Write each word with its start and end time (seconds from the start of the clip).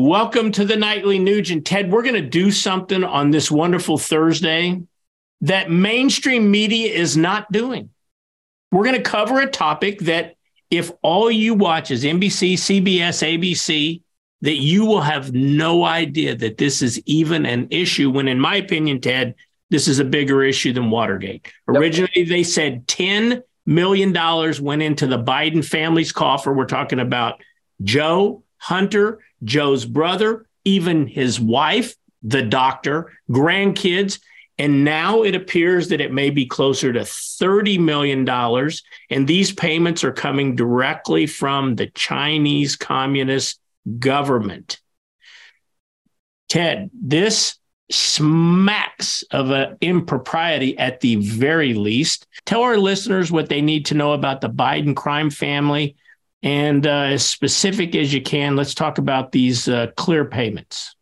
Welcome 0.00 0.52
to 0.52 0.64
the 0.64 0.76
Nightly 0.76 1.18
Nuge. 1.18 1.60
Ted, 1.64 1.90
we're 1.90 2.04
going 2.04 2.14
to 2.14 2.20
do 2.20 2.52
something 2.52 3.02
on 3.02 3.32
this 3.32 3.50
wonderful 3.50 3.98
Thursday 3.98 4.80
that 5.40 5.72
mainstream 5.72 6.52
media 6.52 6.94
is 6.94 7.16
not 7.16 7.50
doing. 7.50 7.90
We're 8.70 8.84
going 8.84 8.94
to 8.94 9.02
cover 9.02 9.40
a 9.40 9.50
topic 9.50 9.98
that 10.02 10.36
if 10.70 10.92
all 11.02 11.32
you 11.32 11.54
watch 11.54 11.90
is 11.90 12.04
NBC, 12.04 12.52
CBS, 12.52 13.26
ABC, 13.26 14.00
that 14.42 14.54
you 14.58 14.84
will 14.84 15.00
have 15.00 15.32
no 15.32 15.84
idea 15.84 16.36
that 16.36 16.58
this 16.58 16.80
is 16.80 17.02
even 17.04 17.44
an 17.44 17.66
issue 17.72 18.08
when 18.08 18.28
in 18.28 18.38
my 18.38 18.54
opinion 18.54 19.00
Ted, 19.00 19.34
this 19.70 19.88
is 19.88 19.98
a 19.98 20.04
bigger 20.04 20.44
issue 20.44 20.72
than 20.72 20.90
Watergate. 20.90 21.52
Originally 21.66 22.22
they 22.22 22.44
said 22.44 22.86
10 22.86 23.42
million 23.66 24.12
dollars 24.12 24.60
went 24.60 24.80
into 24.80 25.08
the 25.08 25.18
Biden 25.18 25.64
family's 25.64 26.12
coffer. 26.12 26.52
We're 26.52 26.66
talking 26.66 27.00
about 27.00 27.42
Joe, 27.82 28.44
Hunter, 28.58 29.20
Joe's 29.44 29.84
brother, 29.84 30.46
even 30.64 31.06
his 31.06 31.40
wife, 31.40 31.94
the 32.22 32.42
doctor, 32.42 33.12
grandkids. 33.30 34.20
And 34.58 34.84
now 34.84 35.22
it 35.22 35.36
appears 35.36 35.88
that 35.88 36.00
it 36.00 36.12
may 36.12 36.30
be 36.30 36.44
closer 36.44 36.92
to 36.92 37.00
$30 37.00 37.78
million. 37.78 38.28
And 39.08 39.26
these 39.26 39.52
payments 39.52 40.02
are 40.02 40.12
coming 40.12 40.56
directly 40.56 41.26
from 41.26 41.76
the 41.76 41.86
Chinese 41.86 42.74
Communist 42.74 43.60
government. 43.98 44.80
Ted, 46.48 46.90
this 46.92 47.56
smacks 47.90 49.22
of 49.30 49.50
an 49.50 49.76
impropriety 49.80 50.76
at 50.76 51.00
the 51.00 51.16
very 51.16 51.74
least. 51.74 52.26
Tell 52.44 52.62
our 52.62 52.78
listeners 52.78 53.30
what 53.30 53.48
they 53.48 53.62
need 53.62 53.86
to 53.86 53.94
know 53.94 54.12
about 54.12 54.40
the 54.40 54.50
Biden 54.50 54.94
crime 54.94 55.30
family 55.30 55.96
and 56.42 56.86
uh, 56.86 56.90
as 56.90 57.26
specific 57.26 57.94
as 57.94 58.12
you 58.12 58.22
can, 58.22 58.56
let's 58.56 58.74
talk 58.74 58.98
about 58.98 59.32
these 59.32 59.68
uh, 59.68 59.88
clear 59.96 60.24
payments. 60.24 60.94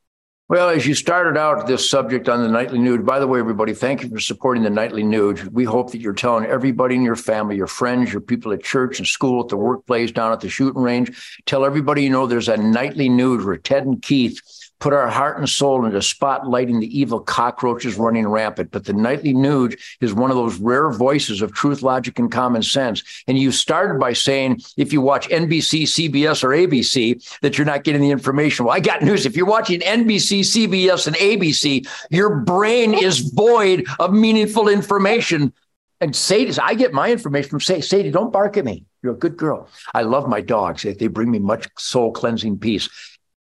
Well, 0.48 0.68
as 0.68 0.86
you 0.86 0.94
started 0.94 1.36
out 1.36 1.66
this 1.66 1.90
subject 1.90 2.28
on 2.28 2.40
the 2.40 2.48
Nightly 2.48 2.78
Nuge, 2.78 3.04
by 3.04 3.18
the 3.18 3.26
way, 3.26 3.40
everybody, 3.40 3.74
thank 3.74 4.02
you 4.02 4.08
for 4.08 4.20
supporting 4.20 4.62
the 4.62 4.70
Nightly 4.70 5.02
Nuge. 5.02 5.44
We 5.50 5.64
hope 5.64 5.90
that 5.90 6.00
you're 6.00 6.12
telling 6.12 6.46
everybody 6.46 6.94
in 6.94 7.02
your 7.02 7.16
family, 7.16 7.56
your 7.56 7.66
friends, 7.66 8.12
your 8.12 8.20
people 8.20 8.52
at 8.52 8.62
church 8.62 9.00
and 9.00 9.08
school, 9.08 9.42
at 9.42 9.48
the 9.48 9.56
workplace, 9.56 10.12
down 10.12 10.32
at 10.32 10.38
the 10.38 10.48
shooting 10.48 10.80
range, 10.80 11.40
tell 11.46 11.64
everybody 11.64 12.04
you 12.04 12.10
know 12.10 12.28
there's 12.28 12.48
a 12.48 12.56
Nightly 12.56 13.08
Nuge 13.08 13.44
where 13.44 13.56
Ted 13.56 13.86
and 13.86 14.00
Keith 14.00 14.40
put 14.78 14.92
our 14.92 15.08
heart 15.08 15.38
and 15.38 15.48
soul 15.48 15.84
into 15.84 15.98
spotlighting 15.98 16.80
the 16.80 16.98
evil 16.98 17.20
cockroaches 17.20 17.96
running 17.96 18.26
rampant. 18.26 18.70
But 18.70 18.84
the 18.84 18.92
nightly 18.92 19.32
nuge 19.32 19.80
is 20.00 20.12
one 20.12 20.30
of 20.30 20.36
those 20.36 20.58
rare 20.58 20.90
voices 20.90 21.42
of 21.42 21.52
truth, 21.52 21.82
logic, 21.82 22.18
and 22.18 22.30
common 22.30 22.62
sense. 22.62 23.02
And 23.26 23.38
you 23.38 23.52
started 23.52 23.98
by 23.98 24.12
saying 24.12 24.60
if 24.76 24.92
you 24.92 25.00
watch 25.00 25.28
NBC, 25.28 25.84
CBS, 25.84 26.44
or 26.44 26.48
ABC, 26.48 27.38
that 27.40 27.56
you're 27.56 27.66
not 27.66 27.84
getting 27.84 28.02
the 28.02 28.10
information. 28.10 28.66
Well, 28.66 28.76
I 28.76 28.80
got 28.80 29.02
news. 29.02 29.24
If 29.24 29.36
you're 29.36 29.46
watching 29.46 29.80
NBC, 29.80 30.40
CBS, 30.40 31.06
and 31.06 31.16
ABC, 31.16 31.88
your 32.10 32.36
brain 32.36 32.94
is 32.94 33.20
void 33.20 33.86
of 33.98 34.12
meaningful 34.12 34.68
information. 34.68 35.52
And 36.00 36.14
Sadie, 36.14 36.58
I 36.60 36.74
get 36.74 36.92
my 36.92 37.10
information 37.10 37.48
from 37.48 37.60
Sadie. 37.60 37.80
Sadie, 37.80 38.10
don't 38.10 38.30
bark 38.30 38.58
at 38.58 38.66
me. 38.66 38.84
You're 39.02 39.14
a 39.14 39.18
good 39.18 39.38
girl. 39.38 39.68
I 39.94 40.02
love 40.02 40.28
my 40.28 40.42
dogs. 40.42 40.82
They 40.82 41.06
bring 41.06 41.30
me 41.30 41.38
much 41.38 41.66
soul 41.78 42.12
cleansing 42.12 42.58
peace 42.58 42.90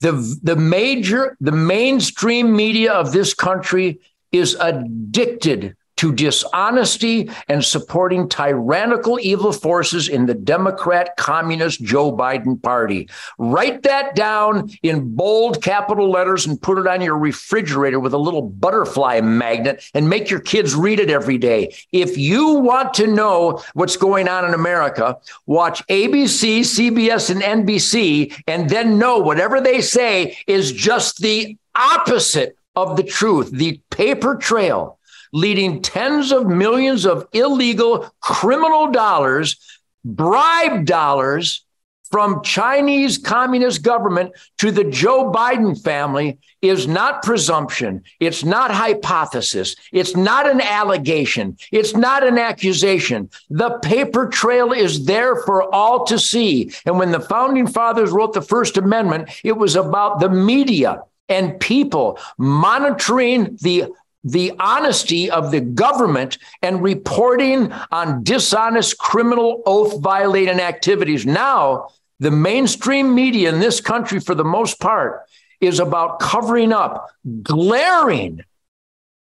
the 0.03 0.39
the 0.43 0.57
major 0.57 1.37
the 1.41 1.53
mainstream 1.53 2.55
media 2.55 2.93
of 2.93 3.13
this 3.13 3.35
country 3.35 4.01
is 4.33 4.57
addicted 4.61 5.77
to 6.03 6.13
dishonesty 6.13 7.31
and 7.47 7.65
supporting 7.65 8.29
tyrannical 8.29 9.21
evil 9.21 9.53
forces 9.53 10.09
in 10.09 10.27
the 10.27 10.35
Democrat 10.35 11.17
Communist 11.17 11.81
Joe 11.81 12.11
Biden 12.11 12.61
party. 12.61 13.09
Write 13.39 13.85
that 13.85 14.17
down 14.17 14.69
in 14.83 15.15
bold 15.15 15.63
capital 15.63 16.11
letters 16.11 16.45
and 16.45 16.61
put 16.61 16.77
it 16.77 16.89
on 16.89 17.03
your 17.03 17.17
refrigerator 17.17 18.01
with 18.01 18.15
a 18.15 18.19
little 18.19 18.43
butterfly 18.43 19.21
magnet 19.21 19.89
and 19.95 20.11
make 20.11 20.29
your 20.29 20.41
kids 20.41 20.75
read 20.75 20.99
it 20.99 21.09
every 21.09 21.39
day. 21.39 21.73
If 21.93 22.19
you 22.19 22.55
want 22.55 22.95
to 22.95 23.07
know 23.07 23.63
what's 23.75 23.97
going 23.97 24.27
on 24.27 24.45
in 24.45 24.55
America, 24.55 25.19
watch 25.47 25.87
ABC, 25.87 26.63
CBS, 26.63 27.31
and 27.31 27.69
NBC, 27.69 28.43
and 28.49 28.69
then 28.69 28.99
know 28.99 29.21
whatever 29.21 29.61
they 29.61 29.81
say 29.81 30.37
is 30.49 30.73
just 30.73 31.19
the 31.19 31.57
opposite 31.77 32.59
of 32.75 32.97
the 32.97 33.05
truth, 33.05 33.53
the 33.53 33.81
paper 33.91 34.35
trail 34.35 34.99
leading 35.33 35.83
tens 35.83 36.33
of 36.33 36.47
millions 36.47 37.05
of 37.05 37.27
illegal 37.33 38.13
criminal 38.21 38.91
dollars, 38.91 39.57
bribe 40.05 40.85
dollars 40.85 41.65
from 42.13 42.43
Chinese 42.43 43.17
communist 43.17 43.83
government 43.83 44.33
to 44.59 44.71
the 44.71 44.85
Joe 44.85 45.33
Biden 45.33 45.83
family 45.83 46.39
is 46.61 46.87
not 46.87 47.23
presumption. 47.23 48.05
It's 48.21 48.45
not 48.45 48.71
hypothesis. 48.71 49.75
It's 49.93 50.15
not 50.15 50.49
an 50.49 50.61
allegation. 50.61 51.57
It's 51.73 51.97
not 51.97 52.25
an 52.25 52.37
accusation. 52.39 53.31
The 53.49 53.79
paper 53.83 54.29
trail 54.29 54.73
is 54.73 55.07
there 55.07 55.37
for 55.37 55.75
all 55.75 56.05
to 56.05 56.19
see. 56.19 56.71
And 56.85 56.99
when 56.99 57.13
the 57.13 57.21
founding 57.21 57.67
fathers 57.67 58.11
wrote 58.11 58.35
the 58.35 58.43
First 58.43 58.77
Amendment, 58.77 59.31
it 59.43 59.57
was 59.57 59.75
about 59.75 60.21
the 60.21 60.29
media 60.29 61.03
and 61.31 61.59
people 61.61 62.19
monitoring 62.37 63.57
the 63.63 63.87
the 64.25 64.53
honesty 64.59 65.31
of 65.31 65.51
the 65.51 65.61
government 65.61 66.39
and 66.63 66.83
reporting 66.83 67.73
on 67.91 68.23
dishonest 68.23 68.99
criminal 68.99 69.63
oath 69.67 70.01
violating 70.01 70.61
activities. 70.61 71.27
Now, 71.27 71.89
the 72.21 72.31
mainstream 72.31 73.15
media 73.15 73.53
in 73.53 73.59
this 73.59 73.81
country, 73.81 74.21
for 74.21 74.35
the 74.35 74.45
most 74.45 74.79
part, 74.79 75.23
is 75.61 75.81
about 75.81 76.21
covering 76.21 76.73
up 76.73 77.11
glaring 77.43 78.45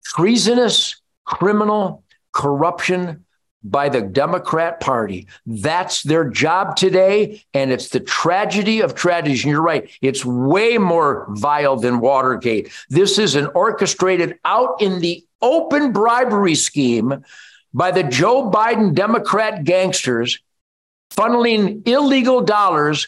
treasonous 0.03 0.99
criminal 1.25 2.03
corruption 2.31 3.25
by 3.69 3.89
the 3.89 4.01
Democrat 4.01 4.79
Party. 4.79 5.27
That's 5.45 6.03
their 6.03 6.29
job 6.29 6.75
today. 6.75 7.43
And 7.53 7.71
it's 7.71 7.89
the 7.89 7.99
tragedy 7.99 8.81
of 8.81 8.95
tragedies. 8.95 9.43
And 9.43 9.51
you're 9.51 9.61
right, 9.61 9.89
it's 10.01 10.25
way 10.25 10.77
more 10.77 11.27
vile 11.29 11.77
than 11.77 11.99
Watergate. 11.99 12.71
This 12.89 13.17
is 13.17 13.35
an 13.35 13.47
orchestrated 13.47 14.37
out 14.45 14.81
in 14.81 14.99
the 14.99 15.23
open 15.41 15.91
bribery 15.91 16.55
scheme 16.55 17.23
by 17.73 17.91
the 17.91 18.03
Joe 18.03 18.49
Biden 18.49 18.93
Democrat 18.93 19.63
gangsters 19.63 20.39
funneling 21.11 21.87
illegal 21.87 22.41
dollars 22.41 23.07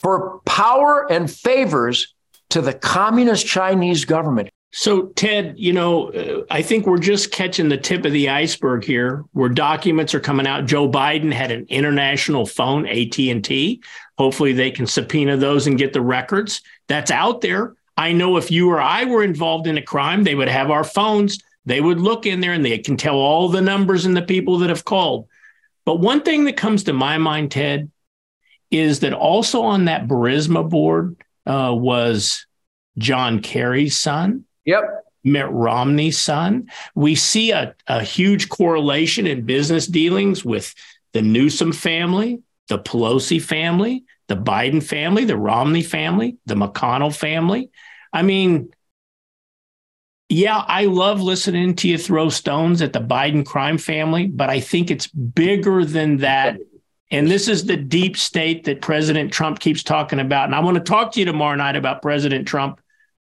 for 0.00 0.40
power 0.44 1.10
and 1.10 1.30
favors 1.30 2.14
to 2.50 2.60
the 2.60 2.72
communist 2.72 3.46
Chinese 3.46 4.04
government. 4.04 4.50
So, 4.70 5.06
Ted, 5.08 5.54
you 5.56 5.72
know, 5.72 6.10
uh, 6.12 6.42
I 6.50 6.60
think 6.60 6.86
we're 6.86 6.98
just 6.98 7.32
catching 7.32 7.70
the 7.70 7.78
tip 7.78 8.04
of 8.04 8.12
the 8.12 8.28
iceberg 8.28 8.84
here, 8.84 9.24
where 9.32 9.48
documents 9.48 10.14
are 10.14 10.20
coming 10.20 10.46
out. 10.46 10.66
Joe 10.66 10.88
Biden 10.88 11.32
had 11.32 11.50
an 11.50 11.66
international 11.70 12.44
phone, 12.44 12.86
AT 12.86 13.18
and 13.18 13.42
T. 13.42 13.82
Hopefully, 14.18 14.52
they 14.52 14.70
can 14.70 14.86
subpoena 14.86 15.38
those 15.38 15.66
and 15.66 15.78
get 15.78 15.94
the 15.94 16.02
records. 16.02 16.60
That's 16.86 17.10
out 17.10 17.40
there. 17.40 17.76
I 17.96 18.12
know 18.12 18.36
if 18.36 18.50
you 18.50 18.70
or 18.70 18.80
I 18.80 19.06
were 19.06 19.24
involved 19.24 19.66
in 19.66 19.78
a 19.78 19.82
crime, 19.82 20.22
they 20.22 20.34
would 20.34 20.48
have 20.48 20.70
our 20.70 20.84
phones. 20.84 21.38
They 21.64 21.80
would 21.80 22.00
look 22.00 22.26
in 22.26 22.40
there 22.40 22.52
and 22.52 22.64
they 22.64 22.78
can 22.78 22.96
tell 22.96 23.16
all 23.16 23.48
the 23.48 23.62
numbers 23.62 24.04
and 24.04 24.16
the 24.16 24.22
people 24.22 24.58
that 24.58 24.68
have 24.68 24.84
called. 24.84 25.28
But 25.84 26.00
one 26.00 26.22
thing 26.22 26.44
that 26.44 26.56
comes 26.56 26.84
to 26.84 26.92
my 26.92 27.18
mind, 27.18 27.50
Ted, 27.50 27.90
is 28.70 29.00
that 29.00 29.14
also 29.14 29.62
on 29.62 29.86
that 29.86 30.06
Burisma 30.06 30.68
board 30.68 31.16
uh, 31.46 31.74
was 31.74 32.46
John 32.98 33.40
Kerry's 33.40 33.96
son 33.96 34.44
Yep. 34.68 35.06
Mitt 35.24 35.48
Romney's 35.48 36.18
son. 36.18 36.70
We 36.94 37.14
see 37.14 37.52
a, 37.52 37.74
a 37.86 38.02
huge 38.02 38.50
correlation 38.50 39.26
in 39.26 39.46
business 39.46 39.86
dealings 39.86 40.44
with 40.44 40.74
the 41.14 41.22
Newsom 41.22 41.72
family, 41.72 42.42
the 42.68 42.78
Pelosi 42.78 43.40
family, 43.40 44.04
the 44.26 44.36
Biden 44.36 44.82
family, 44.82 45.24
the 45.24 45.38
Romney 45.38 45.82
family, 45.82 46.36
the 46.44 46.54
McConnell 46.54 47.16
family. 47.16 47.70
I 48.12 48.20
mean, 48.20 48.70
yeah, 50.28 50.58
I 50.58 50.84
love 50.84 51.22
listening 51.22 51.74
to 51.76 51.88
you 51.88 51.96
throw 51.96 52.28
stones 52.28 52.82
at 52.82 52.92
the 52.92 53.00
Biden 53.00 53.46
crime 53.46 53.78
family, 53.78 54.26
but 54.26 54.50
I 54.50 54.60
think 54.60 54.90
it's 54.90 55.06
bigger 55.06 55.86
than 55.86 56.18
that. 56.18 56.58
And 57.10 57.30
this 57.30 57.48
is 57.48 57.64
the 57.64 57.78
deep 57.78 58.18
state 58.18 58.64
that 58.64 58.82
President 58.82 59.32
Trump 59.32 59.60
keeps 59.60 59.82
talking 59.82 60.20
about. 60.20 60.44
And 60.44 60.54
I 60.54 60.60
want 60.60 60.76
to 60.76 60.82
talk 60.82 61.12
to 61.12 61.20
you 61.20 61.24
tomorrow 61.24 61.56
night 61.56 61.74
about 61.74 62.02
President 62.02 62.46
Trump 62.46 62.82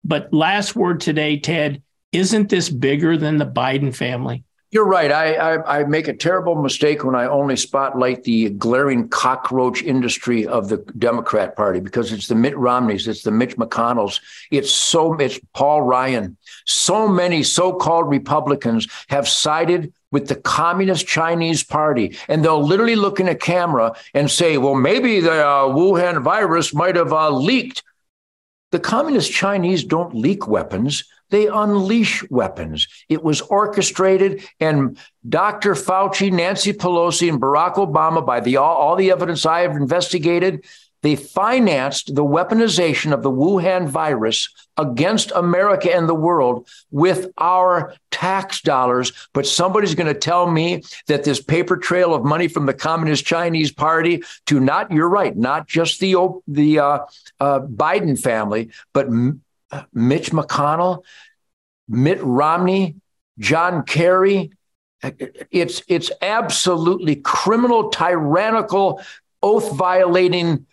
but 0.03 0.33
last 0.33 0.75
word 0.75 1.01
today, 1.01 1.39
Ted, 1.39 1.81
isn't 2.11 2.49
this 2.49 2.69
bigger 2.69 3.17
than 3.17 3.37
the 3.37 3.45
Biden 3.45 3.95
family? 3.95 4.43
You're 4.71 4.85
right. 4.85 5.11
I, 5.11 5.33
I, 5.33 5.79
I 5.79 5.83
make 5.85 6.07
a 6.07 6.13
terrible 6.13 6.53
mistake 6.53 7.03
when 7.03 7.15
I 7.15 7.25
only 7.25 7.55
spotlight 7.55 8.23
the 8.23 8.51
glaring 8.51 9.09
cockroach 9.09 9.81
industry 9.81 10.45
of 10.45 10.69
the 10.69 10.77
Democrat 10.99 11.55
Party 11.55 11.79
because 11.79 12.11
it's 12.11 12.27
the 12.27 12.35
Mitt 12.35 12.55
Romneys, 12.55 13.07
it's 13.07 13.23
the 13.23 13.31
Mitch 13.31 13.57
McConnells, 13.57 14.21
it's 14.51 14.71
so 14.71 15.15
it's 15.15 15.39
Paul 15.55 15.81
Ryan. 15.81 16.37
So 16.65 17.07
many 17.07 17.41
so-called 17.41 18.09
Republicans 18.09 18.87
have 19.07 19.27
sided 19.27 19.91
with 20.11 20.27
the 20.27 20.35
Communist 20.35 21.07
Chinese 21.07 21.63
Party, 21.63 22.15
and 22.27 22.45
they'll 22.45 22.63
literally 22.63 22.95
look 22.95 23.19
in 23.19 23.27
a 23.27 23.35
camera 23.35 23.95
and 24.13 24.29
say, 24.29 24.57
"Well, 24.57 24.75
maybe 24.75 25.19
the 25.19 25.45
uh, 25.45 25.63
Wuhan 25.69 26.23
virus 26.23 26.73
might 26.73 26.95
have 26.95 27.13
uh, 27.13 27.29
leaked 27.29 27.83
The 28.71 28.79
communist 28.79 29.31
Chinese 29.31 29.83
don't 29.83 30.13
leak 30.13 30.47
weapons, 30.47 31.03
they 31.29 31.47
unleash 31.47 32.23
weapons. 32.29 32.87
It 33.07 33.23
was 33.23 33.41
orchestrated, 33.41 34.43
and 34.59 34.97
Dr. 35.27 35.73
Fauci, 35.73 36.31
Nancy 36.31 36.73
Pelosi, 36.73 37.29
and 37.29 37.41
Barack 37.41 37.75
Obama, 37.75 38.25
by 38.25 38.39
the 38.39 38.57
all, 38.57 38.75
all 38.75 38.95
the 38.95 39.11
evidence 39.11 39.45
I 39.45 39.61
have 39.61 39.75
investigated, 39.75 40.65
they 41.01 41.15
financed 41.15 42.13
the 42.15 42.23
weaponization 42.23 43.13
of 43.13 43.23
the 43.23 43.31
Wuhan 43.31 43.87
virus 43.87 44.49
against 44.77 45.31
America 45.31 45.93
and 45.93 46.07
the 46.07 46.15
world 46.15 46.67
with 46.91 47.27
our 47.37 47.93
tax 48.11 48.61
dollars. 48.61 49.11
But 49.33 49.47
somebody's 49.47 49.95
going 49.95 50.13
to 50.13 50.19
tell 50.19 50.49
me 50.49 50.83
that 51.07 51.23
this 51.23 51.41
paper 51.41 51.77
trail 51.77 52.13
of 52.13 52.23
money 52.23 52.47
from 52.47 52.65
the 52.65 52.73
Communist 52.73 53.25
Chinese 53.25 53.71
Party 53.71 54.23
to 54.47 54.59
not, 54.59 54.91
you're 54.91 55.09
right, 55.09 55.35
not 55.35 55.67
just 55.67 55.99
the, 55.99 56.15
the 56.47 56.79
uh, 56.79 56.99
uh, 57.39 57.59
Biden 57.61 58.19
family, 58.19 58.71
but 58.93 59.07
M- 59.07 59.41
Mitch 59.93 60.31
McConnell, 60.31 61.03
Mitt 61.87 62.21
Romney, 62.21 62.95
John 63.37 63.83
Kerry, 63.83 64.51
it's 65.49 65.81
it's 65.87 66.11
absolutely 66.21 67.15
criminal, 67.15 67.89
tyrannical, 67.89 69.01
oath 69.41 69.73
violating 69.73 70.65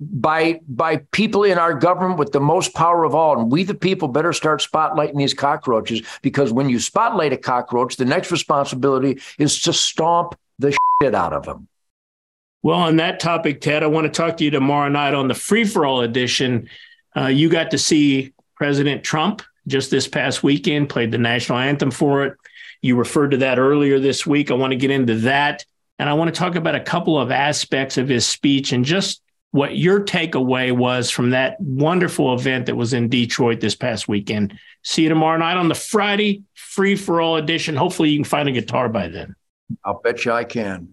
by 0.00 0.60
by 0.68 0.96
people 1.12 1.44
in 1.44 1.58
our 1.58 1.74
government 1.74 2.18
with 2.18 2.32
the 2.32 2.40
most 2.40 2.74
power 2.74 3.04
of 3.04 3.14
all. 3.14 3.38
And 3.38 3.50
we, 3.50 3.64
the 3.64 3.74
people, 3.74 4.08
better 4.08 4.32
start 4.32 4.60
spotlighting 4.60 5.16
these 5.16 5.34
cockroaches 5.34 6.02
because 6.22 6.52
when 6.52 6.68
you 6.68 6.78
spotlight 6.78 7.32
a 7.32 7.36
cockroach, 7.36 7.96
the 7.96 8.04
next 8.04 8.30
responsibility 8.30 9.20
is 9.38 9.60
to 9.62 9.72
stomp 9.72 10.36
the 10.58 10.76
shit 11.02 11.14
out 11.14 11.32
of 11.32 11.44
them. 11.44 11.68
Well, 12.62 12.78
on 12.78 12.96
that 12.96 13.20
topic, 13.20 13.60
Ted, 13.62 13.82
I 13.82 13.86
want 13.86 14.04
to 14.04 14.10
talk 14.10 14.36
to 14.36 14.44
you 14.44 14.50
tomorrow 14.50 14.88
night 14.88 15.14
on 15.14 15.28
the 15.28 15.34
free 15.34 15.64
for 15.64 15.86
all 15.86 16.02
edition. 16.02 16.68
Uh, 17.16 17.26
you 17.26 17.48
got 17.48 17.70
to 17.70 17.78
see 17.78 18.34
President 18.54 19.02
Trump 19.02 19.42
just 19.66 19.90
this 19.90 20.06
past 20.06 20.42
weekend, 20.42 20.90
played 20.90 21.10
the 21.10 21.18
national 21.18 21.58
anthem 21.58 21.90
for 21.90 22.26
it. 22.26 22.36
You 22.82 22.96
referred 22.96 23.30
to 23.30 23.38
that 23.38 23.58
earlier 23.58 23.98
this 23.98 24.26
week. 24.26 24.50
I 24.50 24.54
want 24.54 24.72
to 24.72 24.76
get 24.76 24.90
into 24.90 25.14
that. 25.20 25.64
And 25.98 26.08
I 26.08 26.14
want 26.14 26.34
to 26.34 26.38
talk 26.38 26.54
about 26.54 26.74
a 26.74 26.80
couple 26.80 27.18
of 27.18 27.30
aspects 27.30 27.98
of 27.98 28.08
his 28.08 28.26
speech 28.26 28.72
and 28.72 28.84
just 28.84 29.22
what 29.52 29.76
your 29.76 30.00
takeaway 30.00 30.72
was 30.72 31.10
from 31.10 31.30
that 31.30 31.60
wonderful 31.60 32.34
event 32.34 32.66
that 32.66 32.76
was 32.76 32.92
in 32.92 33.08
Detroit 33.08 33.60
this 33.60 33.74
past 33.74 34.08
weekend. 34.08 34.58
See 34.82 35.02
you 35.02 35.08
tomorrow 35.08 35.38
night 35.38 35.56
on 35.56 35.68
the 35.68 35.74
Friday 35.74 36.44
free 36.54 36.96
for 36.96 37.20
all 37.20 37.36
edition. 37.36 37.76
Hopefully, 37.76 38.10
you 38.10 38.18
can 38.18 38.24
find 38.24 38.48
a 38.48 38.52
guitar 38.52 38.88
by 38.88 39.08
then. 39.08 39.34
I'll 39.84 40.00
bet 40.00 40.24
you 40.24 40.32
I 40.32 40.44
can. 40.44 40.88